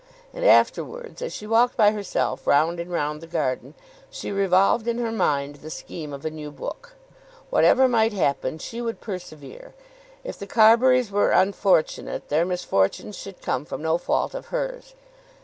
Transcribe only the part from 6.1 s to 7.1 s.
of a new book.